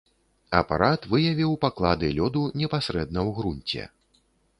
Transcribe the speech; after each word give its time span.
Апарат 0.59 1.01
выявіў 1.11 1.51
паклады 1.65 2.09
лёду 2.19 2.41
непасрэдна 2.61 3.19
ў 3.27 3.37
грунце. 3.41 3.83